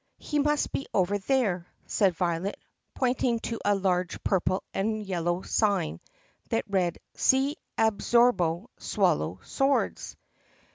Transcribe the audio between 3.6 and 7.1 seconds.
a large purple and yellow sign that read,